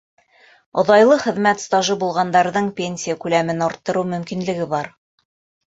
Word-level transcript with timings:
—Оҙайлы 0.81 1.17
хеҙмәт 1.23 1.61
стажы 1.65 1.99
булғандарҙың 2.05 2.73
пенсия 2.81 3.19
күләмен 3.27 3.65
арттырыу 3.69 4.09
мөмкинлеге 4.17 4.69
бар. 4.77 4.93